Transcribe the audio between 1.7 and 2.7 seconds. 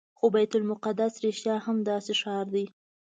داسې ښار دی.